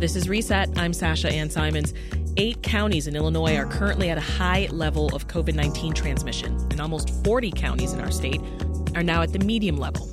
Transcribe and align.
This 0.00 0.16
is 0.16 0.28
Reset. 0.28 0.76
I'm 0.76 0.92
Sasha 0.92 1.30
Ann 1.30 1.48
Simons. 1.48 1.94
Eight 2.36 2.62
counties 2.64 3.06
in 3.06 3.14
Illinois 3.14 3.56
are 3.56 3.64
currently 3.64 4.10
at 4.10 4.18
a 4.18 4.20
high 4.20 4.68
level 4.72 5.14
of 5.14 5.28
COVID 5.28 5.54
19 5.54 5.94
transmission, 5.94 6.56
and 6.72 6.80
almost 6.80 7.10
40 7.22 7.52
counties 7.52 7.92
in 7.92 8.00
our 8.00 8.10
state 8.10 8.40
are 8.96 9.04
now 9.04 9.22
at 9.22 9.32
the 9.32 9.38
medium 9.38 9.76
level. 9.76 10.10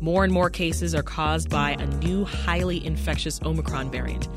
More 0.00 0.22
and 0.22 0.32
more 0.32 0.50
cases 0.50 0.94
are 0.94 1.02
caused 1.02 1.50
by 1.50 1.72
a 1.72 1.86
new 1.98 2.24
highly 2.24 2.86
infectious 2.86 3.42
Omicron 3.42 3.90
variant. 3.90 4.28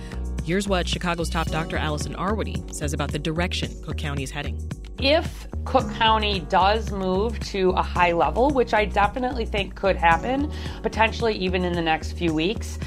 Here's 0.43 0.67
what 0.67 0.87
Chicago's 0.87 1.29
top 1.29 1.47
doctor 1.47 1.77
Allison 1.77 2.15
Arwady 2.15 2.73
says 2.73 2.93
about 2.93 3.11
the 3.11 3.19
direction 3.19 3.71
Cook 3.83 3.97
County 3.97 4.23
is 4.23 4.31
heading. 4.31 4.59
If 4.99 5.47
Cook 5.63 5.89
County 5.93 6.39
does 6.49 6.91
move 6.91 7.39
to 7.41 7.69
a 7.71 7.83
high 7.83 8.13
level, 8.13 8.49
which 8.49 8.73
I 8.73 8.85
definitely 8.85 9.45
think 9.45 9.75
could 9.75 9.95
happen, 9.95 10.51
potentially 10.81 11.35
even 11.35 11.63
in 11.63 11.73
the 11.73 11.83
next 11.83 12.13
few 12.13 12.33
weeks, 12.33 12.79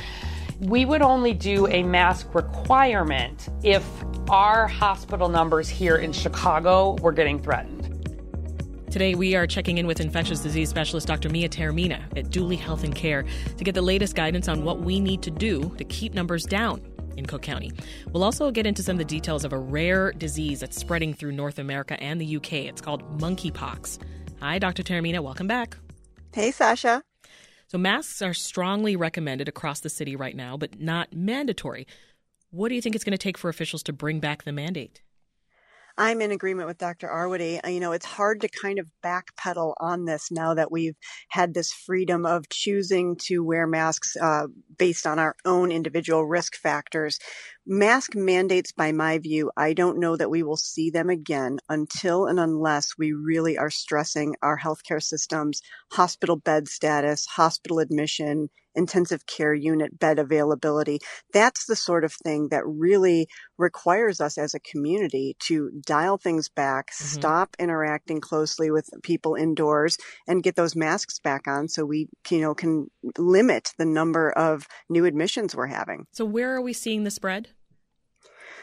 we 0.61 0.85
would 0.85 1.01
only 1.01 1.33
do 1.33 1.67
a 1.69 1.83
mask 1.83 2.35
requirement 2.35 3.49
if 3.63 3.85
our 4.29 4.67
hospital 4.67 5.29
numbers 5.29 5.69
here 5.69 5.97
in 5.97 6.13
Chicago 6.13 6.97
were 7.01 7.13
getting 7.13 7.41
threatened. 7.41 7.87
Today, 8.91 9.15
we 9.15 9.37
are 9.37 9.47
checking 9.47 9.79
in 9.79 9.87
with 9.87 10.01
infectious 10.01 10.41
disease 10.41 10.69
specialist 10.69 11.07
Dr. 11.07 11.31
Mia 11.31 11.49
Taormina 11.49 12.03
at 12.19 12.31
Duly 12.31 12.57
Health 12.57 12.85
and 12.85 12.95
Care 12.95 13.25
to 13.57 13.65
get 13.65 13.75
the 13.75 13.83
latest 13.83 14.17
guidance 14.17 14.49
on 14.49 14.65
what 14.65 14.81
we 14.81 15.01
need 15.01 15.23
to 15.23 15.31
do 15.31 15.75
to 15.79 15.85
keep 15.85 16.13
numbers 16.13 16.45
down 16.45 16.83
in 17.17 17.25
Cook 17.25 17.43
County. 17.43 17.73
We'll 18.13 18.25
also 18.25 18.51
get 18.51 18.67
into 18.67 18.83
some 18.83 18.95
of 18.95 18.99
the 18.99 19.05
details 19.05 19.45
of 19.45 19.53
a 19.53 19.59
rare 19.59 20.13
disease 20.13 20.61
that's 20.61 20.77
spreading 20.77 21.15
through 21.15 21.33
North 21.33 21.59
America 21.59 22.01
and 22.03 22.21
the 22.21 22.37
UK. 22.37 22.53
It's 22.53 22.81
called 22.81 23.19
monkeypox. 23.19 23.99
Hi, 24.41 24.59
Dr. 24.59 24.83
Taormina. 24.83 25.21
Welcome 25.21 25.47
back. 25.47 25.77
Hey, 26.33 26.51
Sasha. 26.51 27.03
So, 27.71 27.79
masks 27.79 28.21
are 28.21 28.35
strongly 28.35 28.97
recommended 28.97 29.47
across 29.49 29.79
the 29.79 29.89
city 29.89 30.17
right 30.17 30.35
now, 30.35 30.57
but 30.57 30.81
not 30.81 31.15
mandatory. 31.15 31.87
What 32.51 32.69
do 32.69 32.75
you 32.75 32.83
think 32.83 32.97
it's 32.97 33.05
going 33.05 33.13
to 33.13 33.17
take 33.17 33.39
for 33.39 33.49
officials 33.49 33.85
to 33.85 33.93
bring 33.93 34.19
back 34.19 34.43
the 34.43 34.51
mandate? 34.51 35.03
I'm 35.97 36.21
in 36.21 36.33
agreement 36.33 36.67
with 36.67 36.79
Dr. 36.79 37.07
Arwady. 37.07 37.61
You 37.73 37.79
know, 37.79 37.93
it's 37.93 38.07
hard 38.07 38.41
to 38.41 38.49
kind 38.49 38.81
of 38.81 38.91
backpedal 39.05 39.75
on 39.79 40.05
this 40.05 40.33
now 40.33 40.55
that 40.55 40.73
we've 40.73 40.97
had 41.29 41.55
this 41.55 41.73
freedom 41.73 42.27
of 42.27 42.49
choosing 42.49 43.15
to 43.27 43.45
wear 43.45 43.69
masks 43.69 44.17
uh, 44.21 44.49
based 44.77 45.07
on 45.07 45.21
our 45.21 45.37
own 45.45 45.71
individual 45.71 46.27
risk 46.27 46.57
factors. 46.57 47.21
Mask 47.67 48.17
mandates, 48.17 48.73
by 48.73 48.91
my 48.93 49.19
view, 49.19 49.51
I 49.57 49.75
don't 49.75 50.01
know 50.01 50.17
that 50.17 50.31
we 50.31 50.43
will 50.43 50.57
see 50.57 50.91
them 50.91 51.11
again 51.11 51.59
until 51.69 52.27
and 52.27 52.41
unless 52.41 52.97
we 52.99 53.13
really 53.13 53.59
are 53.59 53.71
stressing 53.71 54.35
our 54.43 54.59
healthcare 54.59 55.03
systems, 55.03 55.61
hospital 55.93 56.37
bed 56.37 56.69
status, 56.69 57.27
hospital 57.27 57.79
admission, 57.79 58.49
intensive 58.75 59.27
care 59.27 59.55
unit 59.55 59.99
bed 59.99 60.19
availability. 60.19 60.99
That's 61.33 61.67
the 61.67 61.77
sort 61.77 62.05
of 62.05 62.13
thing 62.13 62.49
that 62.51 62.67
really 62.67 63.29
requires 63.59 64.21
us 64.21 64.39
as 64.39 64.55
a 64.55 64.61
community 64.61 65.37
to 65.47 65.71
dial 65.85 66.19
things 66.19 66.49
back, 66.49 66.91
mm-hmm. 66.91 67.05
stop 67.05 67.57
interacting 67.59 68.21
closely 68.21 68.71
with 68.71 68.89
people 69.03 69.35
indoors 69.35 69.99
and 70.27 70.43
get 70.43 70.57
those 70.57 70.77
masks 70.77 71.19
back 71.19 71.47
on 71.47 71.69
so 71.69 71.85
we, 71.85 72.09
you 72.31 72.41
know, 72.41 72.55
can 72.55 72.91
limit 73.19 73.73
the 73.79 73.87
number 73.87 74.31
of 74.31 74.67
new 74.89 75.05
admissions 75.05 75.55
we're 75.55 75.67
having. 75.67 76.07
So 76.13 76.25
where 76.25 76.55
are 76.55 76.63
we 76.63 76.73
seeing 76.73 77.05
the 77.05 77.11
spread? 77.11 77.50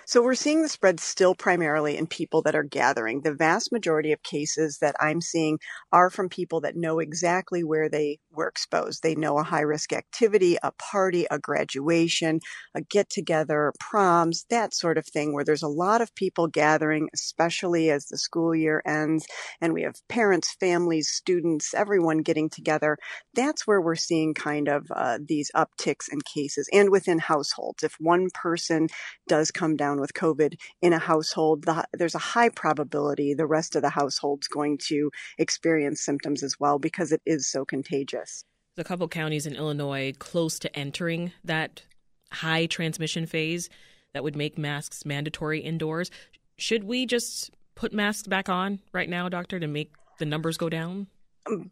So 0.09 0.21
we're 0.23 0.35
seeing 0.35 0.61
the 0.61 0.69
spread 0.69 1.01
still 1.01 1.35
primarily 1.35 1.97
in 1.97 2.07
people 2.07 2.41
that 2.43 2.55
are 2.55 2.63
gathering. 2.63 3.23
The 3.23 3.33
vast 3.33 3.73
majority 3.73 4.13
of 4.13 4.23
cases 4.23 4.77
that 4.79 4.95
I'm 5.01 5.19
seeing 5.19 5.59
are 5.91 6.09
from 6.09 6.29
people 6.29 6.61
that 6.61 6.77
know 6.77 6.99
exactly 6.99 7.61
where 7.61 7.89
they 7.89 8.19
were 8.31 8.47
exposed. 8.47 9.03
They 9.03 9.15
know 9.15 9.37
a 9.37 9.43
high 9.43 9.61
risk 9.61 9.91
activity, 9.91 10.57
a 10.63 10.71
party, 10.71 11.27
a 11.29 11.37
graduation, 11.37 12.39
a 12.73 12.79
get 12.81 13.09
together, 13.09 13.73
proms, 13.81 14.45
that 14.49 14.73
sort 14.73 14.97
of 14.97 15.05
thing, 15.05 15.33
where 15.33 15.43
there's 15.43 15.61
a 15.61 15.67
lot 15.67 15.99
of 15.99 16.15
people 16.15 16.47
gathering, 16.47 17.09
especially 17.13 17.89
as 17.91 18.05
the 18.05 18.17
school 18.17 18.55
year 18.55 18.81
ends 18.85 19.27
and 19.59 19.73
we 19.73 19.81
have 19.81 19.95
parents, 20.07 20.55
families, 20.57 21.09
students, 21.09 21.73
everyone 21.73 22.19
getting 22.19 22.49
together. 22.49 22.97
That's 23.33 23.67
where 23.67 23.81
we're 23.81 23.95
seeing 23.95 24.33
kind 24.33 24.69
of 24.69 24.87
uh, 24.89 25.19
these 25.21 25.51
upticks 25.53 26.07
in 26.09 26.21
cases 26.21 26.69
and 26.71 26.91
within 26.91 27.19
households. 27.19 27.83
If 27.83 27.95
one 27.99 28.29
person 28.33 28.87
does 29.27 29.51
come 29.51 29.75
down 29.75 29.96
with 29.99 30.13
COVID 30.13 30.55
in 30.81 30.93
a 30.93 30.99
household, 30.99 31.65
the, 31.65 31.85
there's 31.93 32.15
a 32.15 32.19
high 32.19 32.49
probability 32.49 33.33
the 33.33 33.45
rest 33.47 33.75
of 33.75 33.81
the 33.81 33.89
household's 33.89 34.47
going 34.47 34.77
to 34.87 35.11
experience 35.37 36.01
symptoms 36.01 36.43
as 36.43 36.59
well 36.59 36.79
because 36.79 37.11
it 37.11 37.21
is 37.25 37.47
so 37.47 37.65
contagious. 37.65 38.43
There's 38.75 38.85
a 38.85 38.87
couple 38.87 39.07
counties 39.07 39.45
in 39.45 39.55
Illinois 39.55 40.13
close 40.19 40.59
to 40.59 40.75
entering 40.75 41.31
that 41.43 41.83
high 42.31 42.65
transmission 42.65 43.25
phase 43.25 43.69
that 44.13 44.23
would 44.23 44.35
make 44.35 44.57
masks 44.57 45.05
mandatory 45.05 45.59
indoors. 45.59 46.11
Should 46.57 46.83
we 46.83 47.05
just 47.05 47.51
put 47.75 47.93
masks 47.93 48.27
back 48.27 48.49
on 48.49 48.79
right 48.93 49.09
now, 49.09 49.29
doctor, 49.29 49.59
to 49.59 49.67
make 49.67 49.91
the 50.19 50.25
numbers 50.25 50.57
go 50.57 50.69
down? 50.69 51.07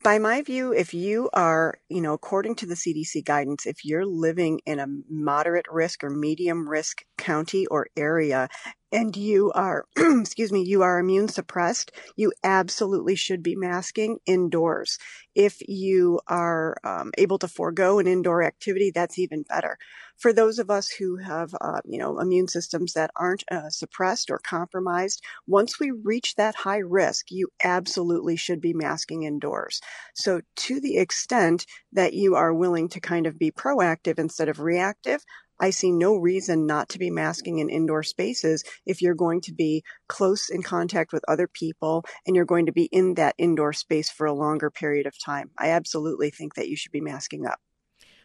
By 0.03 0.19
my 0.19 0.41
view, 0.41 0.73
if 0.73 0.93
you 0.93 1.29
are, 1.33 1.79
you 1.89 2.01
know, 2.01 2.13
according 2.13 2.55
to 2.55 2.65
the 2.65 2.75
CDC 2.75 3.25
guidance, 3.25 3.65
if 3.65 3.85
you're 3.85 4.05
living 4.05 4.61
in 4.65 4.79
a 4.79 4.87
moderate 5.09 5.65
risk 5.69 6.03
or 6.03 6.09
medium 6.09 6.67
risk 6.67 7.03
county 7.17 7.65
or 7.67 7.87
area 7.97 8.47
and 8.91 9.16
you 9.16 9.51
are, 9.53 9.85
excuse 9.97 10.51
me, 10.51 10.62
you 10.63 10.81
are 10.81 11.00
immune 11.00 11.28
suppressed, 11.28 11.91
you 12.16 12.31
absolutely 12.44 13.16
should 13.16 13.44
be 13.44 13.56
masking 13.56 14.19
indoors. 14.25 14.97
If 15.34 15.57
you 15.68 16.22
are 16.28 16.78
um, 16.84 17.12
able 17.18 17.38
to 17.40 17.47
forego 17.47 18.00
an 18.00 18.07
indoor 18.07 18.44
activity, 18.44 18.91
that's 18.94 19.19
even 19.19 19.44
better. 19.44 19.78
For 20.18 20.31
those 20.31 20.59
of 20.59 20.69
us 20.69 20.90
who 20.90 21.18
have, 21.18 21.53
uh, 21.59 21.81
you 21.84 22.00
know, 22.00 22.19
immune 22.19 22.47
systems 22.47 22.94
that 22.94 23.12
aren't 23.18 23.44
uh, 23.51 23.69
suppressed 23.69 24.31
or 24.31 24.40
compromised, 24.40 25.22
once 25.46 25.79
we 25.79 25.91
reach 25.91 26.35
that 26.35 26.56
high 26.56 26.78
risk, 26.78 27.31
you 27.31 27.50
absolutely 27.63 28.38
should 28.38 28.62
be 28.62 28.73
masking 28.73 29.23
indoors. 29.23 29.81
So 30.13 30.41
to 30.56 30.79
the 30.79 30.97
extent 30.97 31.66
that 31.91 32.13
you 32.13 32.35
are 32.35 32.53
willing 32.53 32.88
to 32.90 33.02
kind 33.02 33.28
of 33.28 33.38
be 33.38 33.52
proactive 33.52 34.19
instead 34.19 34.47
of 34.47 34.62
reactive, 34.62 35.25
I 35.59 35.69
see 35.69 35.91
no 35.91 36.16
reason 36.16 36.66
not 36.66 36.89
to 36.89 36.99
be 36.99 37.09
masking 37.09 37.59
in 37.59 37.69
indoor 37.69 38.03
spaces 38.03 38.63
if 38.85 39.01
you're 39.01 39.16
going 39.16 39.41
to 39.41 39.53
be 39.53 39.83
close 40.07 40.49
in 40.49 40.63
contact 40.63 41.13
with 41.13 41.23
other 41.27 41.47
people 41.47 42.03
and 42.25 42.35
you're 42.35 42.45
going 42.45 42.66
to 42.66 42.71
be 42.71 42.85
in 42.91 43.16
that 43.16 43.35
indoor 43.38 43.73
space 43.73 44.09
for 44.09 44.27
a 44.27 44.33
longer 44.33 44.69
period 44.69 45.07
of 45.07 45.13
time. 45.23 45.51
I 45.57 45.69
absolutely 45.69 46.29
think 46.29 46.55
that 46.55 46.67
you 46.67 46.75
should 46.75 46.91
be 46.91 47.01
masking 47.01 47.45
up. 47.45 47.59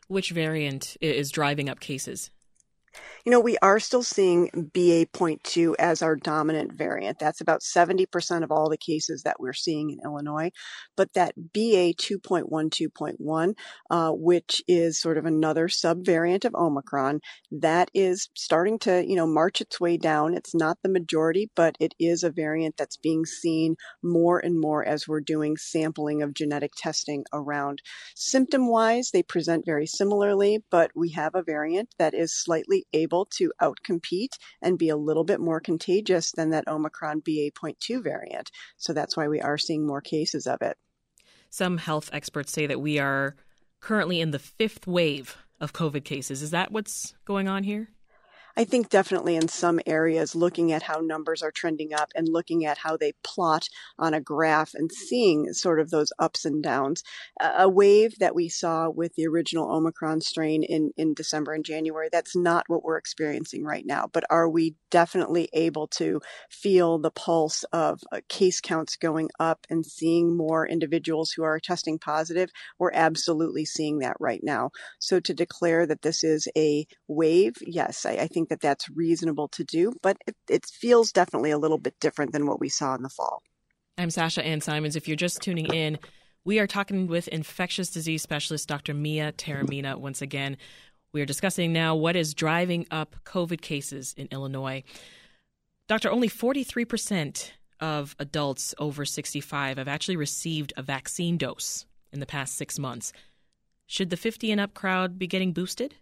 Which 0.08 0.30
variant 0.30 0.96
is 1.00 1.30
driving 1.30 1.68
up 1.68 1.78
cases? 1.78 2.30
You 3.24 3.32
know, 3.32 3.40
we 3.40 3.58
are 3.58 3.78
still 3.78 4.02
seeing 4.02 4.48
BA.2 4.72 5.74
as 5.78 6.02
our 6.02 6.16
dominant 6.16 6.72
variant. 6.72 7.18
That's 7.18 7.40
about 7.40 7.60
70% 7.60 8.42
of 8.42 8.50
all 8.50 8.70
the 8.70 8.78
cases 8.78 9.22
that 9.22 9.38
we're 9.38 9.52
seeing 9.52 9.90
in 9.90 9.98
Illinois. 10.04 10.50
But 10.96 11.12
that 11.14 11.34
BA 11.36 11.94
2.12.1, 11.94 13.54
uh, 13.90 14.12
which 14.12 14.62
is 14.66 15.00
sort 15.00 15.18
of 15.18 15.26
another 15.26 15.68
subvariant 15.68 16.44
of 16.44 16.54
Omicron, 16.54 17.20
that 17.50 17.90
is 17.94 18.28
starting 18.34 18.78
to, 18.80 19.04
you 19.06 19.16
know, 19.16 19.26
march 19.26 19.60
its 19.60 19.78
way 19.80 19.96
down. 19.96 20.34
It's 20.34 20.54
not 20.54 20.78
the 20.82 20.88
majority, 20.88 21.50
but 21.54 21.76
it 21.78 21.94
is 21.98 22.22
a 22.22 22.30
variant 22.30 22.76
that's 22.78 22.96
being 22.96 23.24
seen 23.26 23.76
more 24.02 24.38
and 24.38 24.58
more 24.58 24.84
as 24.84 25.06
we're 25.06 25.20
doing 25.20 25.56
sampling 25.56 26.22
of 26.22 26.34
genetic 26.34 26.72
testing 26.76 27.24
around. 27.32 27.82
Symptom 28.14 28.68
wise, 28.68 29.10
they 29.12 29.22
present 29.22 29.64
very 29.66 29.86
similarly, 29.86 30.64
but 30.70 30.90
we 30.94 31.10
have 31.10 31.34
a 31.34 31.42
variant 31.42 31.90
that 31.98 32.14
is 32.14 32.34
slightly 32.34 32.86
able 32.92 33.26
to 33.36 33.52
outcompete 33.60 34.38
and 34.62 34.78
be 34.78 34.88
a 34.88 34.96
little 34.96 35.24
bit 35.24 35.40
more 35.40 35.60
contagious 35.60 36.32
than 36.32 36.50
that 36.50 36.68
Omicron 36.68 37.20
BA.2 37.20 38.02
variant. 38.02 38.50
So 38.76 38.92
that's 38.92 39.16
why 39.16 39.28
we 39.28 39.40
are 39.40 39.58
seeing 39.58 39.86
more 39.86 40.00
cases 40.00 40.46
of 40.46 40.62
it. 40.62 40.76
Some 41.50 41.78
health 41.78 42.10
experts 42.12 42.52
say 42.52 42.66
that 42.66 42.80
we 42.80 42.98
are 42.98 43.36
currently 43.80 44.20
in 44.20 44.30
the 44.30 44.38
fifth 44.38 44.86
wave 44.86 45.36
of 45.60 45.72
COVID 45.72 46.04
cases. 46.04 46.42
Is 46.42 46.50
that 46.50 46.72
what's 46.72 47.14
going 47.24 47.48
on 47.48 47.64
here? 47.64 47.88
I 48.56 48.64
think 48.64 48.88
definitely 48.88 49.36
in 49.36 49.48
some 49.48 49.80
areas, 49.86 50.34
looking 50.34 50.72
at 50.72 50.82
how 50.82 51.00
numbers 51.00 51.42
are 51.42 51.52
trending 51.52 51.94
up 51.94 52.10
and 52.14 52.28
looking 52.28 52.64
at 52.64 52.78
how 52.78 52.96
they 52.96 53.12
plot 53.22 53.68
on 53.98 54.14
a 54.14 54.20
graph 54.20 54.72
and 54.74 54.90
seeing 54.90 55.52
sort 55.52 55.80
of 55.80 55.90
those 55.90 56.12
ups 56.18 56.44
and 56.44 56.62
downs. 56.62 57.02
A 57.40 57.68
wave 57.68 58.18
that 58.18 58.34
we 58.34 58.48
saw 58.48 58.90
with 58.90 59.14
the 59.14 59.26
original 59.26 59.70
Omicron 59.70 60.20
strain 60.20 60.62
in, 60.62 60.92
in 60.96 61.14
December 61.14 61.52
and 61.52 61.64
January, 61.64 62.08
that's 62.10 62.36
not 62.36 62.64
what 62.68 62.82
we're 62.82 62.98
experiencing 62.98 63.64
right 63.64 63.86
now. 63.86 64.08
But 64.12 64.24
are 64.30 64.48
we 64.48 64.74
definitely 64.90 65.48
able 65.52 65.86
to 65.88 66.20
feel 66.50 66.98
the 66.98 67.10
pulse 67.10 67.64
of 67.72 68.00
uh, 68.12 68.20
case 68.28 68.60
counts 68.60 68.96
going 68.96 69.30
up 69.38 69.66
and 69.70 69.86
seeing 69.86 70.36
more 70.36 70.66
individuals 70.66 71.30
who 71.30 71.44
are 71.44 71.60
testing 71.60 71.98
positive? 71.98 72.50
We're 72.78 72.92
absolutely 72.92 73.64
seeing 73.64 74.00
that 74.00 74.16
right 74.18 74.40
now. 74.42 74.70
So 74.98 75.20
to 75.20 75.32
declare 75.32 75.86
that 75.86 76.02
this 76.02 76.24
is 76.24 76.48
a 76.56 76.86
wave, 77.06 77.54
yes, 77.62 78.04
I, 78.04 78.12
I 78.12 78.26
think 78.26 78.40
think 78.40 78.49
that 78.50 78.60
that's 78.60 78.90
reasonable 78.90 79.48
to 79.48 79.64
do, 79.64 79.92
but 80.02 80.18
it, 80.26 80.36
it 80.48 80.66
feels 80.66 81.10
definitely 81.10 81.50
a 81.50 81.58
little 81.58 81.78
bit 81.78 81.94
different 82.00 82.32
than 82.32 82.46
what 82.46 82.60
we 82.60 82.68
saw 82.68 82.94
in 82.94 83.02
the 83.02 83.08
fall. 83.08 83.42
I'm 83.96 84.10
Sasha 84.10 84.44
Ann 84.44 84.60
Simons. 84.60 84.96
If 84.96 85.08
you're 85.08 85.16
just 85.16 85.40
tuning 85.40 85.72
in, 85.72 85.98
we 86.44 86.58
are 86.58 86.66
talking 86.66 87.06
with 87.06 87.28
infectious 87.28 87.90
disease 87.90 88.22
specialist 88.22 88.68
Dr. 88.68 88.92
Mia 88.92 89.32
Taormina 89.32 89.96
once 89.96 90.20
again. 90.20 90.56
We 91.12 91.20
are 91.22 91.26
discussing 91.26 91.72
now 91.72 91.94
what 91.94 92.16
is 92.16 92.34
driving 92.34 92.86
up 92.90 93.16
COVID 93.24 93.60
cases 93.60 94.14
in 94.16 94.28
Illinois. 94.30 94.84
Doctor, 95.88 96.10
only 96.10 96.28
43% 96.28 97.50
of 97.80 98.14
adults 98.18 98.74
over 98.78 99.04
65 99.04 99.78
have 99.78 99.88
actually 99.88 100.16
received 100.16 100.72
a 100.76 100.82
vaccine 100.82 101.36
dose 101.36 101.86
in 102.12 102.20
the 102.20 102.26
past 102.26 102.56
six 102.56 102.78
months. 102.78 103.12
Should 103.86 104.10
the 104.10 104.16
50 104.16 104.52
and 104.52 104.60
up 104.60 104.72
crowd 104.72 105.18
be 105.18 105.26
getting 105.26 105.52
boosted? 105.52 105.96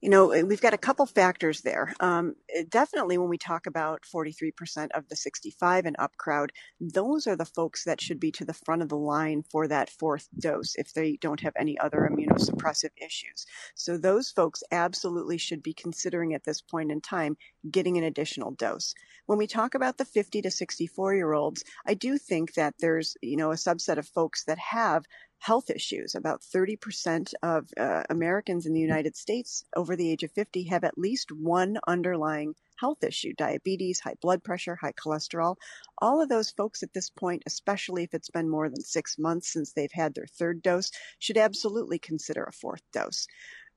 You 0.00 0.08
know, 0.08 0.30
eh, 0.30 0.42
we've 0.42 0.62
got 0.62 0.72
a 0.72 0.78
couple 0.78 1.04
factors 1.04 1.60
there. 1.60 1.92
Um, 2.00 2.34
eh, 2.54 2.64
definitely, 2.68 3.18
when 3.18 3.28
we 3.28 3.36
talk 3.36 3.66
about 3.66 4.02
43% 4.02 4.88
of 4.92 5.06
the 5.08 5.16
65 5.16 5.84
and 5.84 5.96
up 5.98 6.16
crowd, 6.16 6.52
those 6.80 7.26
are 7.26 7.36
the 7.36 7.44
folks 7.44 7.84
that 7.84 8.00
should 8.00 8.18
be 8.18 8.32
to 8.32 8.46
the 8.46 8.54
front 8.54 8.80
of 8.80 8.88
the 8.88 8.96
line 8.96 9.42
for 9.50 9.68
that 9.68 9.90
fourth 9.90 10.28
dose 10.38 10.74
if 10.76 10.94
they 10.94 11.18
don't 11.20 11.40
have 11.40 11.52
any 11.56 11.78
other 11.78 12.08
immunosuppressive 12.10 12.92
issues. 12.96 13.44
So, 13.74 13.98
those 13.98 14.30
folks 14.30 14.62
absolutely 14.72 15.36
should 15.36 15.62
be 15.62 15.74
considering 15.74 16.32
at 16.32 16.44
this 16.44 16.62
point 16.62 16.90
in 16.90 17.02
time 17.02 17.36
getting 17.70 17.98
an 17.98 18.04
additional 18.04 18.52
dose. 18.52 18.94
When 19.26 19.38
we 19.38 19.46
talk 19.46 19.74
about 19.74 19.98
the 19.98 20.04
50 20.06 20.42
to 20.42 20.50
64 20.50 21.14
year 21.14 21.32
olds, 21.34 21.62
I 21.86 21.94
do 21.94 22.16
think 22.16 22.54
that 22.54 22.74
there's, 22.80 23.16
you 23.20 23.36
know, 23.36 23.52
a 23.52 23.56
subset 23.56 23.98
of 23.98 24.08
folks 24.08 24.44
that 24.44 24.58
have 24.58 25.04
health 25.40 25.70
issues. 25.70 26.14
About 26.14 26.42
30% 26.42 27.34
of 27.42 27.68
uh, 27.76 28.04
Americans 28.10 28.66
in 28.66 28.74
the 28.74 28.80
United 28.80 29.16
States 29.16 29.64
over 29.74 29.96
the 29.96 30.10
age 30.10 30.22
of 30.22 30.30
50 30.32 30.64
have 30.64 30.84
at 30.84 30.98
least 30.98 31.32
one 31.32 31.78
underlying 31.88 32.54
health 32.76 33.02
issue 33.02 33.32
diabetes, 33.34 34.00
high 34.00 34.14
blood 34.22 34.42
pressure, 34.44 34.76
high 34.76 34.92
cholesterol. 34.92 35.56
All 35.98 36.22
of 36.22 36.28
those 36.28 36.50
folks 36.50 36.82
at 36.82 36.92
this 36.92 37.10
point, 37.10 37.42
especially 37.46 38.04
if 38.04 38.14
it's 38.14 38.30
been 38.30 38.48
more 38.48 38.68
than 38.68 38.80
six 38.82 39.18
months 39.18 39.52
since 39.52 39.72
they've 39.72 39.92
had 39.92 40.14
their 40.14 40.26
third 40.26 40.62
dose, 40.62 40.90
should 41.18 41.36
absolutely 41.36 41.98
consider 41.98 42.44
a 42.44 42.52
fourth 42.52 42.82
dose. 42.92 43.26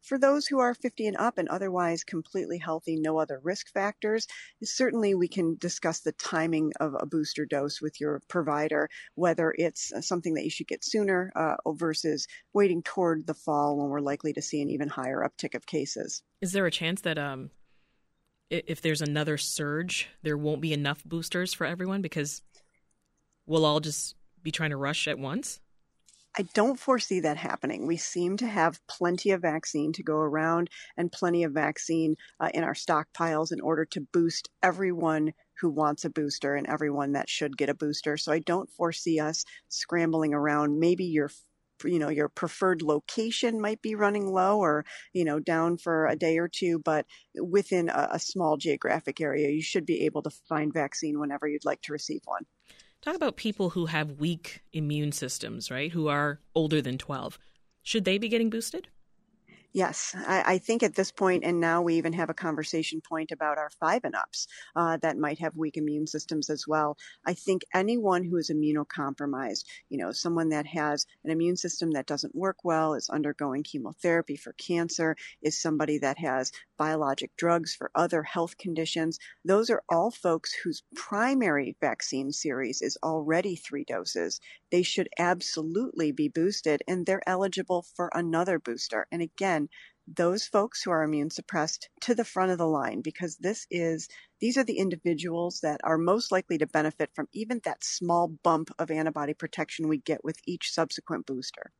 For 0.03 0.17
those 0.17 0.45
who 0.45 0.59
are 0.59 0.73
50 0.73 1.07
and 1.07 1.17
up 1.17 1.37
and 1.37 1.47
otherwise 1.47 2.03
completely 2.03 2.57
healthy, 2.57 2.97
no 2.97 3.17
other 3.17 3.39
risk 3.41 3.71
factors, 3.71 4.27
certainly 4.61 5.15
we 5.15 5.29
can 5.29 5.55
discuss 5.55 6.01
the 6.01 6.11
timing 6.11 6.73
of 6.81 6.93
a 6.99 7.05
booster 7.05 7.45
dose 7.45 7.81
with 7.81 8.01
your 8.01 8.21
provider, 8.27 8.89
whether 9.15 9.55
it's 9.57 9.93
uh, 9.93 10.01
something 10.01 10.33
that 10.33 10.43
you 10.43 10.49
should 10.49 10.67
get 10.67 10.83
sooner 10.83 11.31
uh, 11.37 11.55
versus 11.71 12.27
waiting 12.51 12.83
toward 12.83 13.25
the 13.25 13.33
fall 13.33 13.77
when 13.77 13.89
we're 13.89 14.01
likely 14.01 14.33
to 14.33 14.41
see 14.41 14.61
an 14.61 14.69
even 14.69 14.89
higher 14.89 15.25
uptick 15.25 15.55
of 15.55 15.65
cases. 15.65 16.21
Is 16.41 16.51
there 16.51 16.65
a 16.65 16.71
chance 16.71 16.99
that 17.01 17.17
um, 17.17 17.51
if 18.49 18.81
there's 18.81 19.01
another 19.01 19.37
surge, 19.37 20.09
there 20.21 20.37
won't 20.37 20.59
be 20.59 20.73
enough 20.73 21.01
boosters 21.05 21.53
for 21.53 21.65
everyone 21.65 22.01
because 22.01 22.41
we'll 23.45 23.65
all 23.65 23.79
just 23.79 24.15
be 24.41 24.51
trying 24.51 24.71
to 24.71 24.77
rush 24.77 25.07
at 25.07 25.17
once? 25.17 25.61
I 26.35 26.43
don't 26.55 26.79
foresee 26.79 27.19
that 27.19 27.37
happening. 27.37 27.85
We 27.85 27.97
seem 27.97 28.37
to 28.37 28.47
have 28.47 28.85
plenty 28.87 29.31
of 29.31 29.43
vaccine 29.43 29.93
to 29.93 30.03
go 30.03 30.15
around 30.15 30.71
and 30.97 31.11
plenty 31.11 31.43
of 31.43 31.51
vaccine 31.51 32.15
uh, 32.39 32.49
in 32.53 32.63
our 32.63 32.73
stockpiles 32.73 33.51
in 33.51 33.61
order 33.61 33.85
to 33.85 34.07
boost 34.11 34.49
everyone 34.63 35.33
who 35.59 35.69
wants 35.69 36.05
a 36.05 36.09
booster 36.09 36.55
and 36.55 36.65
everyone 36.65 37.11
that 37.11 37.29
should 37.29 37.55
get 37.55 37.69
a 37.69 37.75
booster. 37.75 38.17
So 38.17 38.31
I 38.31 38.39
don't 38.39 38.69
foresee 38.71 39.19
us 39.19 39.45
scrambling 39.69 40.33
around. 40.33 40.79
Maybe 40.79 41.05
your 41.05 41.29
you 41.83 41.99
know 41.99 42.09
your 42.09 42.29
preferred 42.29 42.81
location 42.81 43.59
might 43.59 43.81
be 43.81 43.93
running 43.93 44.31
low 44.31 44.59
or 44.59 44.85
you 45.11 45.25
know 45.25 45.39
down 45.39 45.77
for 45.77 46.07
a 46.07 46.15
day 46.15 46.37
or 46.37 46.47
two 46.47 46.79
but 46.79 47.05
within 47.35 47.89
a, 47.89 48.09
a 48.11 48.19
small 48.19 48.55
geographic 48.55 49.19
area 49.19 49.49
you 49.49 49.61
should 49.61 49.85
be 49.85 50.05
able 50.05 50.21
to 50.21 50.29
find 50.47 50.71
vaccine 50.71 51.19
whenever 51.19 51.45
you'd 51.45 51.65
like 51.65 51.81
to 51.81 51.91
receive 51.91 52.21
one 52.23 52.45
Talk 53.03 53.15
about 53.15 53.35
people 53.35 53.71
who 53.71 53.87
have 53.87 54.21
weak 54.21 54.61
immune 54.71 55.11
systems, 55.11 55.69
right? 55.69 55.91
Who 55.91 56.07
are 56.07 56.39
older 56.55 56.81
than 56.81 56.97
12. 56.97 57.37
Should 57.81 58.05
they 58.05 58.17
be 58.17 58.29
getting 58.29 58.49
boosted? 58.49 58.87
Yes, 59.75 60.15
I, 60.15 60.43
I, 60.53 60.57
think 60.59 60.83
at 60.83 60.93
this 60.93 61.11
point, 61.11 61.43
and 61.43 61.59
now 61.59 61.81
we 61.81 61.95
even 61.95 62.13
have 62.13 62.29
a 62.29 62.33
conversation 62.35 63.01
point 63.01 63.31
about 63.31 63.57
our 63.57 63.71
five 63.71 64.01
and 64.03 64.13
ups 64.13 64.47
uh, 64.75 64.97
that 64.97 65.17
might 65.17 65.39
have 65.39 65.57
weak 65.57 65.77
immune 65.77 66.05
systems 66.05 66.51
as 66.51 66.67
well. 66.67 66.95
I 67.25 67.33
think 67.33 67.63
anyone 67.73 68.23
who 68.23 68.37
is 68.37 68.51
immunocompromised, 68.51 69.65
you 69.89 69.97
know, 69.97 70.11
someone 70.11 70.49
that 70.49 70.67
has 70.67 71.07
an 71.23 71.31
immune 71.31 71.57
system 71.57 71.89
that 71.91 72.05
doesn't 72.05 72.35
work 72.35 72.57
well, 72.63 72.93
is 72.93 73.09
undergoing 73.09 73.63
chemotherapy 73.63 74.35
for 74.35 74.53
cancer, 74.53 75.15
is 75.41 75.59
somebody 75.59 75.97
that 75.97 76.19
has 76.19 76.51
biologic 76.77 77.31
drugs 77.37 77.73
for 77.73 77.89
other 77.95 78.23
health 78.23 78.57
conditions, 78.57 79.17
those 79.45 79.69
are 79.69 79.83
all 79.89 80.11
folks 80.11 80.53
whose 80.53 80.83
primary 80.95 81.77
vaccine 81.79 82.31
series 82.31 82.81
is 82.81 82.97
already 83.01 83.55
three 83.55 83.85
doses. 83.85 84.39
They 84.69 84.83
should 84.83 85.07
absolutely 85.17 86.11
be 86.11 86.27
boosted 86.27 86.83
and 86.87 87.05
they're 87.05 87.27
eligible 87.27 87.85
for 87.95 88.09
another 88.13 88.59
booster. 88.59 89.07
And 89.11 89.21
again, 89.21 89.62
those 90.07 90.45
folks 90.45 90.81
who 90.81 90.91
are 90.91 91.03
immune 91.03 91.29
suppressed 91.29 91.89
to 92.01 92.13
the 92.13 92.25
front 92.25 92.51
of 92.51 92.57
the 92.57 92.67
line 92.67 93.01
because 93.01 93.37
this 93.37 93.65
is 93.71 94.09
these 94.41 94.57
are 94.57 94.63
the 94.63 94.77
individuals 94.77 95.61
that 95.61 95.79
are 95.83 95.97
most 95.97 96.31
likely 96.31 96.57
to 96.57 96.67
benefit 96.67 97.09
from 97.15 97.27
even 97.33 97.61
that 97.63 97.83
small 97.83 98.27
bump 98.27 98.69
of 98.79 98.91
antibody 98.91 99.33
protection 99.33 99.87
we 99.87 99.97
get 99.99 100.23
with 100.23 100.37
each 100.45 100.71
subsequent 100.71 101.25
booster. 101.25 101.71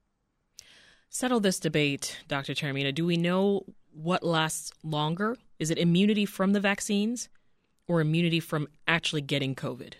Settle 1.09 1.39
this 1.39 1.59
debate, 1.59 2.17
Dr. 2.27 2.53
Taormina. 2.53 2.95
Do 2.95 3.05
we 3.05 3.17
know 3.17 3.65
what 3.91 4.23
lasts 4.23 4.71
longer? 4.83 5.35
Is 5.59 5.69
it 5.69 5.77
immunity 5.77 6.25
from 6.25 6.53
the 6.53 6.59
vaccines 6.59 7.29
or 7.87 8.01
immunity 8.01 8.39
from 8.39 8.67
actually 8.87 9.21
getting 9.21 9.53
COVID? 9.53 9.93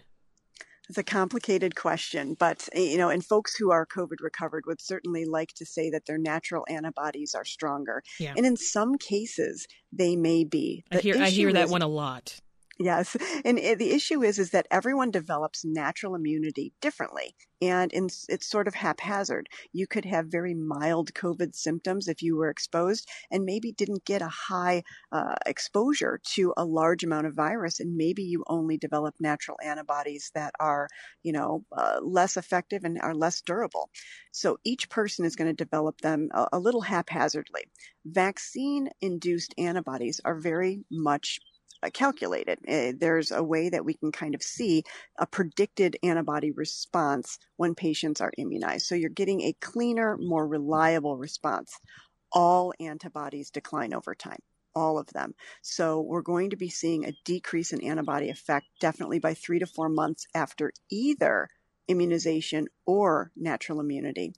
It's 0.90 0.98
a 0.98 1.04
complicated 1.04 1.76
question, 1.76 2.36
but 2.38 2.68
eh, 2.74 2.82
you 2.82 2.98
know, 2.98 3.10
and 3.10 3.24
folks 3.24 3.56
who 3.56 3.72
are 3.72 3.86
COVID 3.86 4.20
recovered 4.20 4.66
would 4.68 4.82
certainly 4.82 5.26
like 5.26 5.54
to 5.54 5.66
say 5.66 5.90
that 5.90 6.06
their 6.06 6.18
natural 6.18 6.66
antibodies 6.70 7.34
are 7.34 7.46
stronger. 7.46 8.04
Yeah. 8.20 8.34
And 8.36 8.46
in 8.46 8.58
some 8.58 8.98
cases, 8.98 9.68
they 9.92 10.16
may 10.16 10.44
be. 10.44 10.84
The 10.92 10.98
I 10.98 11.02
hear 11.02 11.24
I 11.24 11.30
hear 11.30 11.54
that 11.54 11.66
is, 11.66 11.72
one 11.72 11.82
a 11.82 11.88
lot. 11.88 12.40
Yes. 12.80 13.16
And 13.46 13.58
the 13.60 13.92
issue 13.92 14.24
is, 14.24 14.40
is 14.40 14.50
that 14.50 14.68
everyone 14.72 15.12
develops 15.12 15.64
natural 15.64 16.16
immunity 16.16 16.74
differently. 16.82 17.36
And 17.62 17.94
in, 17.94 18.10
it's 18.28 18.50
sort 18.50 18.68
of 18.68 18.74
haphazard. 18.74 19.48
You 19.72 19.86
could 19.88 20.06
have 20.06 20.26
very 20.26 20.56
mild 20.56 21.14
COVID 21.14 21.56
symptoms 21.56 22.08
if 22.08 22.22
you 22.24 22.36
were 22.36 22.50
exposed 22.50 23.08
and 23.32 23.46
maybe 23.46 23.72
didn't 23.72 24.06
get 24.06 24.24
a 24.24 24.28
high 24.28 24.84
uh, 25.12 25.36
exposure 25.46 26.20
to 26.34 26.54
a 26.58 26.66
large 26.66 27.04
amount 27.04 27.28
of 27.28 27.36
virus. 27.36 27.80
And 27.80 27.96
maybe 27.96 28.24
you 28.24 28.44
only 28.48 28.78
develop 28.78 29.16
natural 29.20 29.58
antibodies 29.64 30.32
that 30.34 30.54
are, 30.60 30.88
you 31.22 31.32
know, 31.32 31.64
uh, 31.78 32.00
less 32.02 32.38
effective 32.38 32.84
and 32.84 33.00
are 33.00 33.16
less 33.16 33.40
durable. 33.42 33.92
So 34.32 34.58
each 34.64 34.90
person 34.90 35.26
is 35.26 35.36
going 35.36 35.56
to 35.56 35.64
develop 35.64 36.02
them 36.02 36.30
a, 36.34 36.48
a 36.54 36.60
little 36.60 36.82
haphazardly. 36.82 37.66
Vaccine 38.04 38.90
induced 39.00 39.54
antibodies 39.58 40.20
are 40.26 40.36
very 40.36 40.84
much 40.92 41.40
uh, 41.84 41.90
calculated. 41.92 42.60
Uh, 42.68 42.94
there's 42.98 43.32
a 43.32 43.44
way 43.44 43.70
that 43.70 43.86
we 43.86 43.94
can 43.96 44.12
kind 44.12 44.36
of 44.36 44.42
see 44.42 44.84
a 45.18 45.26
predicted 45.26 45.98
antibody 46.04 46.52
response 46.52 47.40
when 47.58 47.76
patients 47.76 48.22
are 48.22 48.32
immunized. 48.38 48.86
So 48.86 48.96
you're 48.96 49.10
getting 49.10 49.42
a 49.42 49.54
cleaner, 49.62 50.18
more 50.18 50.48
reliable 50.48 51.18
response. 51.18 51.80
All 52.32 52.74
antibodies 52.80 53.50
decline 53.52 53.94
over 53.94 54.16
time 54.16 54.40
all 54.76 54.98
of 54.98 55.08
them. 55.14 55.36
So 55.62 56.02
we're 56.02 56.22
going 56.22 56.50
to 56.50 56.56
be 56.56 56.70
seeing 56.70 57.06
a 57.06 57.14
decrease 57.26 57.74
in 57.74 57.84
antibody 57.84 58.30
effect 58.30 58.66
definitely 58.80 59.20
by 59.20 59.34
three 59.36 59.60
to 59.60 59.68
four 59.68 59.90
months 59.90 60.26
after 60.34 60.72
either 60.90 61.48
immunization 61.88 62.68
or 62.86 63.32
natural 63.36 63.80
immunity. 63.80 64.34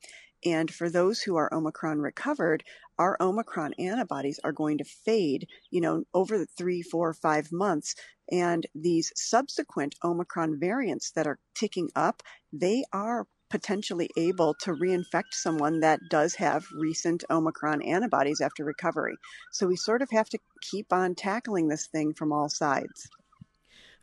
And 0.45 0.71
for 0.71 0.89
those 0.89 1.21
who 1.21 1.35
are 1.35 1.53
Omicron 1.53 1.99
recovered, 1.99 2.63
our 2.99 3.17
Omicron 3.19 3.73
antibodies 3.79 4.39
are 4.43 4.53
going 4.53 4.77
to 4.77 4.85
fade, 4.85 5.47
you 5.71 5.81
know, 5.81 6.03
over 6.13 6.45
three, 6.45 6.81
four, 6.81 7.13
five 7.13 7.51
months. 7.51 7.95
And 8.31 8.65
these 8.75 9.11
subsequent 9.15 9.95
Omicron 10.03 10.59
variants 10.59 11.11
that 11.11 11.27
are 11.27 11.39
ticking 11.55 11.89
up, 11.95 12.21
they 12.53 12.83
are 12.93 13.27
potentially 13.49 14.09
able 14.17 14.55
to 14.61 14.71
reinfect 14.71 15.33
someone 15.33 15.79
that 15.79 15.99
does 16.09 16.35
have 16.35 16.65
recent 16.73 17.23
Omicron 17.29 17.81
antibodies 17.81 18.41
after 18.41 18.63
recovery. 18.63 19.15
So 19.51 19.67
we 19.67 19.75
sort 19.75 20.01
of 20.01 20.09
have 20.11 20.29
to 20.29 20.39
keep 20.61 20.91
on 20.91 21.15
tackling 21.15 21.67
this 21.67 21.87
thing 21.87 22.13
from 22.13 22.31
all 22.31 22.49
sides. 22.49 23.09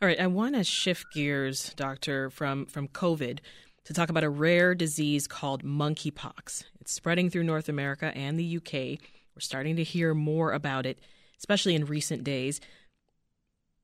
All 0.01 0.07
right, 0.07 0.19
I 0.19 0.27
want 0.27 0.55
to 0.55 0.63
shift 0.63 1.05
gears, 1.13 1.73
doctor, 1.75 2.29
from 2.29 2.65
from 2.65 2.87
COVID 2.89 3.39
to 3.85 3.93
talk 3.93 4.09
about 4.09 4.23
a 4.23 4.29
rare 4.29 4.73
disease 4.75 5.27
called 5.27 5.63
monkeypox. 5.63 6.63
It's 6.79 6.93
spreading 6.93 7.29
through 7.29 7.43
North 7.43 7.69
America 7.69 8.11
and 8.15 8.39
the 8.39 8.57
UK. 8.57 8.99
We're 9.35 9.39
starting 9.39 9.75
to 9.77 9.83
hear 9.83 10.13
more 10.13 10.51
about 10.51 10.85
it, 10.85 10.99
especially 11.37 11.75
in 11.75 11.85
recent 11.85 12.23
days. 12.23 12.61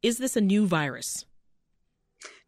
Is 0.02 0.18
this 0.18 0.36
a 0.38 0.42
new 0.42 0.66
virus? 0.68 1.26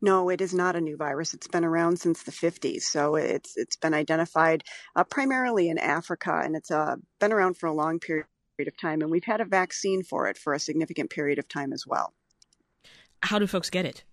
No, 0.01 0.29
it 0.29 0.41
is 0.41 0.53
not 0.53 0.75
a 0.75 0.81
new 0.81 0.97
virus. 0.97 1.33
It's 1.33 1.47
been 1.47 1.63
around 1.63 1.97
since 1.97 2.23
the 2.23 2.31
50s, 2.31 2.81
so 2.81 3.15
it's 3.15 3.55
it's 3.55 3.75
been 3.75 3.93
identified 3.93 4.63
uh, 4.95 5.03
primarily 5.03 5.69
in 5.69 5.77
Africa, 5.77 6.41
and 6.43 6.55
it's 6.55 6.71
uh, 6.71 6.95
been 7.19 7.31
around 7.31 7.57
for 7.57 7.67
a 7.67 7.73
long 7.73 7.99
period 7.99 8.25
of 8.59 8.77
time. 8.77 9.01
And 9.01 9.11
we've 9.11 9.23
had 9.23 9.41
a 9.41 9.45
vaccine 9.45 10.03
for 10.03 10.27
it 10.27 10.37
for 10.37 10.53
a 10.53 10.59
significant 10.59 11.09
period 11.09 11.39
of 11.39 11.47
time 11.47 11.71
as 11.71 11.85
well. 11.85 12.13
How 13.21 13.37
do 13.37 13.47
folks 13.47 13.69
get 13.69 13.85
it? 13.85 14.03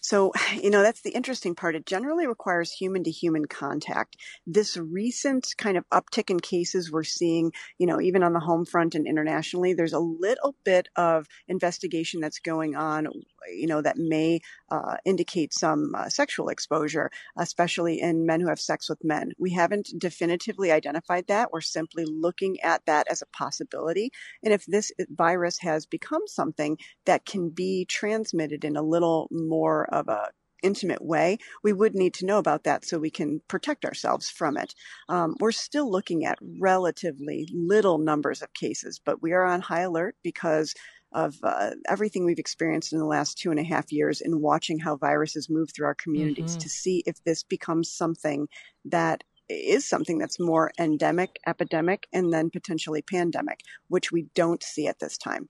So, 0.00 0.32
you 0.62 0.70
know, 0.70 0.82
that's 0.82 1.02
the 1.02 1.10
interesting 1.10 1.54
part. 1.54 1.76
It 1.76 1.86
generally 1.86 2.26
requires 2.26 2.72
human 2.72 3.04
to 3.04 3.10
human 3.10 3.46
contact. 3.46 4.16
This 4.46 4.76
recent 4.76 5.46
kind 5.58 5.76
of 5.76 5.84
uptick 5.92 6.30
in 6.30 6.40
cases 6.40 6.90
we're 6.90 7.04
seeing, 7.04 7.52
you 7.78 7.86
know, 7.86 8.00
even 8.00 8.22
on 8.22 8.32
the 8.32 8.40
home 8.40 8.64
front 8.64 8.94
and 8.94 9.06
internationally, 9.06 9.74
there's 9.74 9.92
a 9.92 9.98
little 10.00 10.54
bit 10.64 10.88
of 10.96 11.26
investigation 11.48 12.20
that's 12.20 12.38
going 12.38 12.76
on, 12.76 13.06
you 13.54 13.66
know, 13.66 13.82
that 13.82 13.96
may 13.96 14.40
uh, 14.70 14.96
indicate 15.04 15.52
some 15.52 15.94
uh, 15.94 16.08
sexual 16.08 16.48
exposure, 16.48 17.10
especially 17.38 18.00
in 18.00 18.26
men 18.26 18.40
who 18.40 18.48
have 18.48 18.60
sex 18.60 18.88
with 18.88 19.02
men. 19.04 19.32
We 19.38 19.52
haven't 19.52 19.90
definitively 19.98 20.72
identified 20.72 21.26
that. 21.28 21.52
We're 21.52 21.60
simply 21.60 22.04
looking 22.06 22.60
at 22.60 22.84
that 22.86 23.06
as 23.10 23.22
a 23.22 23.36
possibility. 23.36 24.10
And 24.42 24.52
if 24.52 24.64
this 24.66 24.92
virus 25.08 25.58
has 25.60 25.86
become 25.86 26.22
something 26.26 26.78
that 27.06 27.24
can 27.24 27.50
be 27.50 27.84
transmitted 27.86 28.64
in 28.64 28.76
a 28.76 28.82
little 28.82 29.28
more 29.30 29.92
of 29.94 30.08
a 30.08 30.30
intimate 30.62 31.02
way, 31.02 31.38
we 31.62 31.72
would 31.72 31.94
need 31.94 32.14
to 32.14 32.26
know 32.26 32.38
about 32.38 32.64
that 32.64 32.84
so 32.84 32.98
we 32.98 33.10
can 33.10 33.40
protect 33.48 33.84
ourselves 33.84 34.28
from 34.28 34.56
it. 34.56 34.74
Um, 35.08 35.34
we're 35.40 35.52
still 35.52 35.90
looking 35.90 36.24
at 36.24 36.38
relatively 36.58 37.48
little 37.52 37.98
numbers 37.98 38.42
of 38.42 38.52
cases, 38.52 39.00
but 39.04 39.22
we 39.22 39.32
are 39.32 39.44
on 39.44 39.60
high 39.60 39.80
alert 39.80 40.16
because 40.22 40.74
of 41.12 41.36
uh, 41.42 41.70
everything 41.88 42.24
we've 42.24 42.38
experienced 42.38 42.92
in 42.92 42.98
the 42.98 43.04
last 43.04 43.38
two 43.38 43.50
and 43.50 43.60
a 43.60 43.64
half 43.64 43.92
years 43.92 44.20
in 44.20 44.40
watching 44.40 44.78
how 44.78 44.96
viruses 44.96 45.50
move 45.50 45.70
through 45.70 45.86
our 45.86 45.94
communities 45.94 46.52
mm-hmm. 46.52 46.60
to 46.60 46.68
see 46.68 47.02
if 47.06 47.22
this 47.24 47.42
becomes 47.42 47.90
something 47.90 48.48
that 48.84 49.24
is 49.48 49.84
something 49.86 50.18
that's 50.18 50.38
more 50.38 50.70
endemic, 50.78 51.38
epidemic, 51.46 52.06
and 52.12 52.32
then 52.32 52.50
potentially 52.50 53.02
pandemic, 53.02 53.60
which 53.88 54.12
we 54.12 54.26
don't 54.34 54.62
see 54.62 54.86
at 54.86 55.00
this 55.00 55.18
time. 55.18 55.48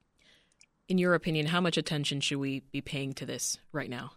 In 0.88 0.98
your 0.98 1.14
opinion, 1.14 1.46
how 1.46 1.60
much 1.60 1.76
attention 1.76 2.20
should 2.20 2.38
we 2.38 2.60
be 2.72 2.80
paying 2.80 3.12
to 3.14 3.26
this 3.26 3.58
right 3.72 3.90
now? 3.90 4.12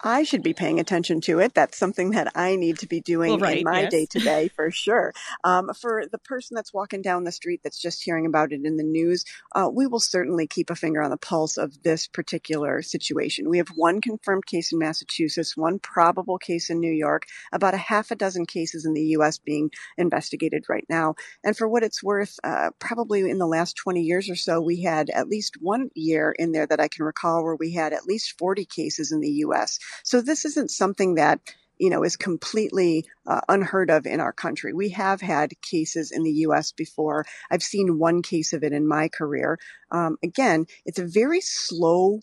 I 0.00 0.22
should 0.22 0.42
be 0.42 0.54
paying 0.54 0.80
attention 0.80 1.20
to 1.22 1.38
it. 1.38 1.54
That's 1.54 1.78
something 1.78 2.10
that 2.10 2.32
I 2.34 2.56
need 2.56 2.78
to 2.78 2.86
be 2.86 3.00
doing 3.00 3.30
well, 3.32 3.38
right, 3.38 3.58
in 3.58 3.64
my 3.64 3.86
day 3.86 4.06
to 4.10 4.18
day 4.18 4.48
for 4.48 4.70
sure. 4.70 5.12
Um, 5.44 5.70
for 5.74 6.04
the 6.10 6.18
person 6.18 6.54
that's 6.54 6.74
walking 6.74 7.02
down 7.02 7.24
the 7.24 7.32
street 7.32 7.60
that's 7.62 7.80
just 7.80 8.02
hearing 8.02 8.26
about 8.26 8.52
it 8.52 8.64
in 8.64 8.76
the 8.76 8.84
news, 8.84 9.24
uh, 9.54 9.70
we 9.72 9.86
will 9.86 10.00
certainly 10.00 10.46
keep 10.46 10.70
a 10.70 10.76
finger 10.76 11.02
on 11.02 11.10
the 11.10 11.16
pulse 11.16 11.56
of 11.56 11.82
this 11.82 12.06
particular 12.06 12.82
situation. 12.82 13.48
We 13.48 13.58
have 13.58 13.68
one 13.68 14.00
confirmed 14.00 14.46
case 14.46 14.72
in 14.72 14.78
Massachusetts, 14.78 15.56
one 15.56 15.78
probable 15.78 16.38
case 16.38 16.70
in 16.70 16.80
New 16.80 16.92
York, 16.92 17.26
about 17.52 17.74
a 17.74 17.78
half 17.78 18.10
a 18.10 18.16
dozen 18.16 18.46
cases 18.46 18.84
in 18.84 18.94
the 18.94 19.04
U.S. 19.16 19.38
being 19.38 19.70
investigated 19.96 20.64
right 20.68 20.86
now. 20.88 21.14
And 21.44 21.56
for 21.56 21.68
what 21.68 21.82
it's 21.82 22.02
worth, 22.02 22.38
uh, 22.44 22.70
probably 22.78 23.28
in 23.30 23.38
the 23.38 23.46
last 23.46 23.76
20 23.76 24.02
years 24.02 24.28
or 24.28 24.36
so, 24.36 24.60
we 24.60 24.82
had 24.82 25.10
at 25.10 25.28
least 25.28 25.56
one 25.60 25.90
year 25.94 26.34
in 26.38 26.52
there 26.52 26.66
that 26.66 26.80
I 26.80 26.88
can 26.88 27.04
recall 27.04 27.44
where 27.44 27.56
we 27.56 27.72
had 27.72 27.92
at 27.92 28.06
least 28.06 28.38
40 28.38 28.64
cases 28.64 29.12
in 29.12 29.20
the 29.20 29.30
U.S. 29.30 29.78
So 30.04 30.20
this 30.20 30.44
isn't 30.44 30.70
something 30.70 31.14
that 31.16 31.40
you 31.78 31.90
know, 31.90 32.02
is 32.02 32.16
completely 32.16 33.04
uh, 33.26 33.40
unheard 33.48 33.90
of 33.90 34.06
in 34.06 34.20
our 34.20 34.32
country. 34.32 34.72
We 34.72 34.90
have 34.90 35.20
had 35.20 35.60
cases 35.60 36.10
in 36.10 36.22
the 36.22 36.32
U.S. 36.32 36.72
before. 36.72 37.26
I've 37.50 37.62
seen 37.62 37.98
one 37.98 38.22
case 38.22 38.52
of 38.52 38.64
it 38.64 38.72
in 38.72 38.88
my 38.88 39.08
career. 39.08 39.58
Um, 39.90 40.16
again, 40.22 40.66
it's 40.84 40.98
a 40.98 41.06
very 41.06 41.40
slow 41.40 42.20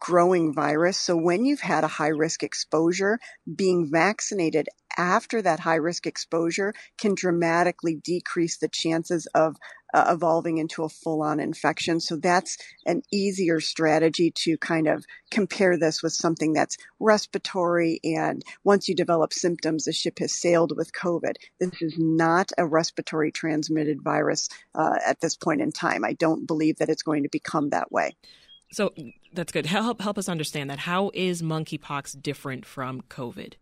growing 0.00 0.52
virus. 0.52 0.98
So 0.98 1.16
when 1.16 1.44
you've 1.44 1.60
had 1.60 1.84
a 1.84 1.88
high 1.88 2.08
risk 2.08 2.42
exposure, 2.42 3.18
being 3.54 3.88
vaccinated 3.90 4.68
after 4.96 5.40
that 5.42 5.60
high 5.60 5.76
risk 5.76 6.06
exposure 6.06 6.74
can 6.98 7.14
dramatically 7.14 8.00
decrease 8.02 8.58
the 8.58 8.68
chances 8.68 9.26
of 9.34 9.56
uh, 9.92 10.06
evolving 10.08 10.58
into 10.58 10.84
a 10.84 10.88
full 10.88 11.22
on 11.22 11.40
infection. 11.40 12.00
So 12.00 12.16
that's 12.16 12.56
an 12.86 13.02
easier 13.12 13.60
strategy 13.60 14.32
to 14.44 14.56
kind 14.58 14.86
of 14.86 15.04
compare 15.30 15.78
this 15.78 16.02
with 16.02 16.12
something 16.12 16.52
that's 16.52 16.76
respiratory. 16.98 18.00
And 18.04 18.42
once 18.64 18.88
you 18.88 18.94
develop 18.94 19.32
symptoms, 19.32 19.84
the 19.84 19.92
ship 19.92 20.18
has 20.20 20.34
sailed 20.34 20.76
with 20.76 20.92
COVID. 20.92 21.34
This 21.58 21.82
is 21.82 21.94
not 21.98 22.52
a 22.56 22.66
respiratory 22.66 23.32
transmitted 23.32 24.02
virus 24.02 24.48
uh, 24.74 24.98
at 25.04 25.20
this 25.20 25.36
point 25.36 25.60
in 25.60 25.72
time. 25.72 26.04
I 26.04 26.12
don't 26.12 26.46
believe 26.46 26.76
that 26.76 26.88
it's 26.88 27.02
going 27.02 27.24
to 27.24 27.28
become 27.30 27.70
that 27.70 27.90
way. 27.90 28.16
So 28.72 28.92
that's 29.32 29.52
good. 29.52 29.66
Help 29.66 30.00
help 30.00 30.18
us 30.18 30.28
understand 30.28 30.70
that. 30.70 30.80
How 30.80 31.10
is 31.14 31.42
monkeypox 31.42 32.20
different 32.20 32.66
from 32.66 33.02
COVID? 33.02 33.54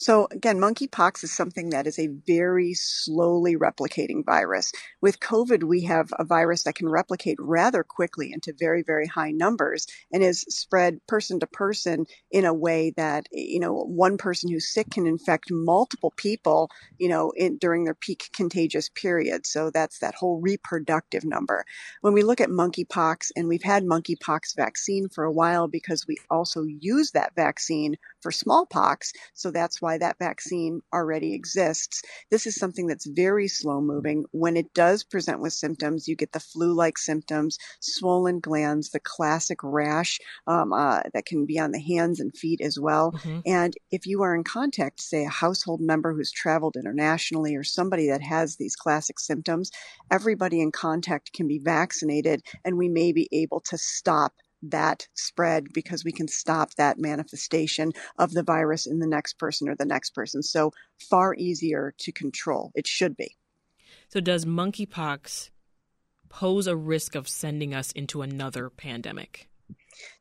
So 0.00 0.28
again, 0.30 0.56
monkeypox 0.56 1.22
is 1.24 1.30
something 1.30 1.70
that 1.70 1.86
is 1.86 1.98
a 1.98 2.08
very 2.26 2.72
slowly 2.72 3.54
replicating 3.54 4.24
virus. 4.24 4.72
With 5.02 5.20
COVID, 5.20 5.64
we 5.64 5.82
have 5.82 6.08
a 6.18 6.24
virus 6.24 6.62
that 6.62 6.74
can 6.76 6.88
replicate 6.88 7.36
rather 7.38 7.84
quickly 7.84 8.30
into 8.32 8.54
very, 8.58 8.82
very 8.82 9.06
high 9.06 9.30
numbers 9.30 9.86
and 10.10 10.22
is 10.22 10.40
spread 10.48 11.06
person 11.06 11.38
to 11.40 11.46
person 11.46 12.06
in 12.30 12.46
a 12.46 12.54
way 12.54 12.94
that, 12.96 13.26
you 13.30 13.60
know, 13.60 13.74
one 13.74 14.16
person 14.16 14.50
who's 14.50 14.72
sick 14.72 14.90
can 14.90 15.06
infect 15.06 15.50
multiple 15.50 16.14
people, 16.16 16.70
you 16.96 17.10
know, 17.10 17.30
in, 17.36 17.58
during 17.58 17.84
their 17.84 17.92
peak 17.92 18.30
contagious 18.32 18.88
period. 18.88 19.46
So 19.46 19.70
that's 19.70 19.98
that 19.98 20.14
whole 20.14 20.40
reproductive 20.40 21.26
number. 21.26 21.66
When 22.00 22.14
we 22.14 22.22
look 22.22 22.40
at 22.40 22.48
monkeypox, 22.48 23.32
and 23.36 23.48
we've 23.48 23.62
had 23.62 23.84
monkeypox 23.84 24.56
vaccine 24.56 25.10
for 25.10 25.24
a 25.24 25.32
while 25.32 25.68
because 25.68 26.06
we 26.06 26.16
also 26.30 26.62
use 26.62 27.10
that 27.10 27.34
vaccine 27.36 27.96
for 28.20 28.32
smallpox. 28.32 29.12
So 29.34 29.50
that's 29.50 29.80
why 29.80 29.98
that 29.98 30.18
vaccine 30.18 30.80
already 30.92 31.34
exists. 31.34 32.02
This 32.30 32.46
is 32.46 32.56
something 32.56 32.86
that's 32.86 33.06
very 33.06 33.48
slow 33.48 33.80
moving. 33.80 34.24
When 34.32 34.56
it 34.56 34.72
does 34.74 35.04
present 35.04 35.40
with 35.40 35.52
symptoms, 35.52 36.08
you 36.08 36.16
get 36.16 36.32
the 36.32 36.40
flu 36.40 36.74
like 36.74 36.98
symptoms, 36.98 37.58
swollen 37.80 38.40
glands, 38.40 38.90
the 38.90 39.00
classic 39.00 39.58
rash 39.62 40.18
um, 40.46 40.72
uh, 40.72 41.02
that 41.14 41.26
can 41.26 41.46
be 41.46 41.58
on 41.58 41.72
the 41.72 41.80
hands 41.80 42.20
and 42.20 42.36
feet 42.36 42.60
as 42.60 42.78
well. 42.78 43.12
Mm-hmm. 43.12 43.40
And 43.46 43.74
if 43.90 44.06
you 44.06 44.22
are 44.22 44.34
in 44.34 44.44
contact, 44.44 45.00
say 45.00 45.24
a 45.24 45.30
household 45.30 45.80
member 45.80 46.14
who's 46.14 46.30
traveled 46.30 46.76
internationally 46.76 47.56
or 47.56 47.64
somebody 47.64 48.08
that 48.08 48.22
has 48.22 48.56
these 48.56 48.76
classic 48.76 49.18
symptoms, 49.18 49.70
everybody 50.10 50.60
in 50.60 50.72
contact 50.72 51.32
can 51.32 51.46
be 51.46 51.58
vaccinated 51.58 52.42
and 52.64 52.76
we 52.76 52.88
may 52.88 53.12
be 53.12 53.28
able 53.32 53.60
to 53.60 53.78
stop 53.78 54.32
that 54.62 55.06
spread 55.14 55.72
because 55.72 56.04
we 56.04 56.12
can 56.12 56.28
stop 56.28 56.74
that 56.74 56.98
manifestation 56.98 57.92
of 58.18 58.32
the 58.32 58.42
virus 58.42 58.86
in 58.86 58.98
the 58.98 59.06
next 59.06 59.38
person 59.38 59.68
or 59.68 59.74
the 59.74 59.84
next 59.84 60.14
person. 60.14 60.42
So 60.42 60.72
far 61.08 61.34
easier 61.34 61.94
to 61.98 62.12
control. 62.12 62.72
It 62.74 62.86
should 62.86 63.16
be. 63.16 63.36
So 64.08 64.20
does 64.20 64.44
monkeypox 64.44 65.50
pose 66.28 66.66
a 66.66 66.76
risk 66.76 67.14
of 67.14 67.28
sending 67.28 67.74
us 67.74 67.92
into 67.92 68.22
another 68.22 68.70
pandemic? 68.70 69.48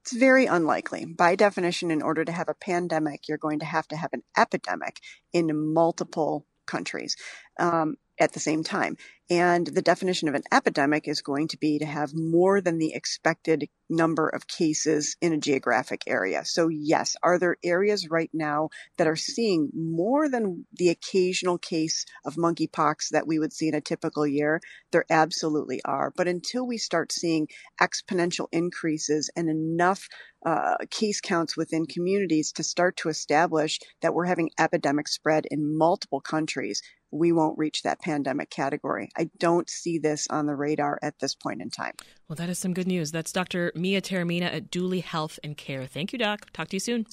It's 0.01 0.15
very 0.15 0.45
unlikely. 0.45 1.05
By 1.05 1.35
definition, 1.35 1.91
in 1.91 2.01
order 2.01 2.25
to 2.25 2.31
have 2.31 2.49
a 2.49 2.53
pandemic, 2.53 3.27
you're 3.27 3.37
going 3.37 3.59
to 3.59 3.65
have 3.65 3.87
to 3.89 3.95
have 3.95 4.11
an 4.13 4.23
epidemic 4.37 4.99
in 5.33 5.73
multiple 5.73 6.45
countries. 6.65 7.15
Um, 7.59 7.95
at 8.19 8.33
the 8.33 8.39
same 8.39 8.63
time. 8.63 8.97
And 9.31 9.67
the 9.67 9.83
definition 9.83 10.27
of 10.27 10.33
an 10.33 10.43
epidemic 10.51 11.07
is 11.07 11.21
going 11.21 11.49
to 11.49 11.57
be 11.57 11.77
to 11.79 11.85
have 11.85 12.15
more 12.15 12.61
than 12.61 12.79
the 12.79 12.93
expected 12.93 13.69
number 13.87 14.27
of 14.27 14.47
cases 14.47 15.15
in 15.21 15.33
a 15.33 15.37
geographic 15.37 16.01
area. 16.07 16.43
So 16.45 16.67
yes, 16.67 17.15
are 17.21 17.37
there 17.37 17.57
areas 17.63 18.09
right 18.09 18.29
now 18.33 18.69
that 18.97 19.07
are 19.07 19.15
seeing 19.15 19.69
more 19.73 20.29
than 20.29 20.65
the 20.73 20.89
occasional 20.89 21.59
case 21.59 22.05
of 22.25 22.35
monkeypox 22.35 23.09
that 23.11 23.27
we 23.27 23.37
would 23.37 23.53
see 23.53 23.67
in 23.67 23.75
a 23.75 23.81
typical 23.81 24.25
year? 24.25 24.61
There 24.91 25.05
absolutely 25.11 25.79
are. 25.85 26.11
But 26.15 26.27
until 26.27 26.65
we 26.65 26.77
start 26.77 27.11
seeing 27.11 27.47
exponential 27.79 28.47
increases 28.51 29.29
and 29.35 29.47
enough 29.47 30.07
uh, 30.45 30.77
case 30.89 31.21
counts 31.21 31.57
within 31.57 31.85
communities 31.85 32.51
to 32.53 32.63
start 32.63 32.97
to 32.97 33.09
establish 33.09 33.79
that 34.01 34.13
we're 34.13 34.25
having 34.25 34.49
epidemic 34.57 35.07
spread 35.07 35.45
in 35.51 35.77
multiple 35.77 36.21
countries, 36.21 36.81
we 37.11 37.31
won't 37.31 37.57
reach 37.57 37.83
that 37.83 37.99
pandemic 38.01 38.49
category. 38.49 39.09
I 39.17 39.29
don't 39.37 39.69
see 39.69 39.97
this 39.97 40.27
on 40.29 40.45
the 40.45 40.55
radar 40.55 40.99
at 41.01 41.19
this 41.19 41.35
point 41.35 41.61
in 41.61 41.69
time. 41.69 41.93
Well, 42.27 42.35
that 42.35 42.49
is 42.49 42.59
some 42.59 42.73
good 42.73 42.87
news. 42.87 43.11
That's 43.11 43.31
Dr. 43.31 43.71
Mia 43.75 44.01
Taormina 44.01 44.53
at 44.53 44.69
Duly 44.69 44.99
Health 44.99 45.39
and 45.43 45.57
Care. 45.57 45.85
Thank 45.85 46.13
you, 46.13 46.19
Doc. 46.19 46.51
Talk 46.53 46.69
to 46.69 46.75
you 46.75 46.79
soon. 46.79 47.05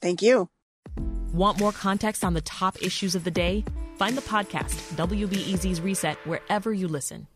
Thank 0.00 0.22
you. 0.22 0.48
Want 1.32 1.58
more 1.58 1.72
context 1.72 2.24
on 2.24 2.34
the 2.34 2.40
top 2.42 2.82
issues 2.82 3.14
of 3.14 3.24
the 3.24 3.30
day? 3.30 3.64
Find 3.96 4.16
the 4.16 4.22
podcast, 4.22 4.74
WBEZ's 4.96 5.80
Reset, 5.80 6.16
wherever 6.26 6.72
you 6.72 6.88
listen. 6.88 7.26